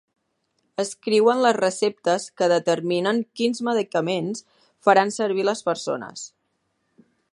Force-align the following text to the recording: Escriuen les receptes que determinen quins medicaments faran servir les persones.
Escriuen 0.83 1.41
les 1.45 1.57
receptes 1.57 2.25
que 2.41 2.47
determinen 2.53 3.21
quins 3.41 3.61
medicaments 3.69 4.41
faran 4.89 5.13
servir 5.19 5.47
les 5.51 5.63
persones. 5.69 6.25